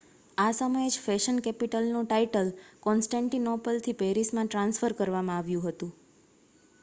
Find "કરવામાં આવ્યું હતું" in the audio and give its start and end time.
4.97-5.93